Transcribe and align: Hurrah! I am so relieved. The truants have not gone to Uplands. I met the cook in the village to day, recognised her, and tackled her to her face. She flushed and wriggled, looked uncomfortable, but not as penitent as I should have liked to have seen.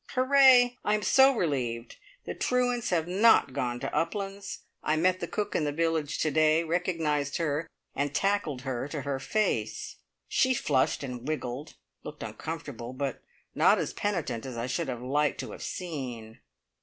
Hurrah! 0.15 0.69
I 0.83 0.95
am 0.95 1.03
so 1.03 1.35
relieved. 1.35 1.97
The 2.25 2.33
truants 2.33 2.89
have 2.89 3.07
not 3.07 3.53
gone 3.53 3.79
to 3.81 3.95
Uplands. 3.95 4.61
I 4.81 4.95
met 4.95 5.19
the 5.19 5.27
cook 5.27 5.55
in 5.55 5.63
the 5.63 5.71
village 5.71 6.17
to 6.23 6.31
day, 6.31 6.63
recognised 6.63 7.37
her, 7.37 7.67
and 7.95 8.11
tackled 8.11 8.61
her 8.61 8.87
to 8.87 9.03
her 9.03 9.19
face. 9.19 9.97
She 10.27 10.55
flushed 10.55 11.03
and 11.03 11.29
wriggled, 11.29 11.75
looked 12.03 12.23
uncomfortable, 12.23 12.93
but 12.93 13.21
not 13.53 13.77
as 13.77 13.93
penitent 13.93 14.43
as 14.43 14.57
I 14.57 14.65
should 14.65 14.87
have 14.87 15.03
liked 15.03 15.39
to 15.41 15.51
have 15.51 15.61
seen. 15.61 16.39